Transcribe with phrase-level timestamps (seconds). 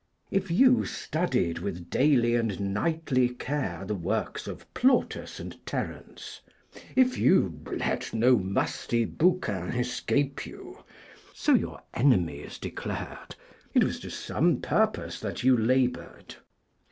[0.31, 6.41] If you studied with daily and nightly care the works of Plautus and Terence,
[6.95, 10.83] if you 'let no musty bouquin escape you'
[11.35, 13.35] (so your enemies declared),
[13.75, 16.37] it was to some purpose that you laboured.